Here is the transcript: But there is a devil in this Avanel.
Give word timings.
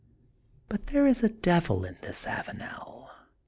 But 0.67 0.87
there 0.87 1.05
is 1.05 1.21
a 1.21 1.29
devil 1.29 1.85
in 1.85 1.95
this 2.01 2.25
Avanel. 2.25 3.09